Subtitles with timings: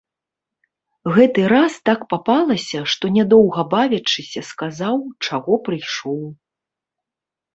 [1.15, 6.19] Гэты раз так папалася, што не доўга бавячыся сказаў, чаго прыйшоў.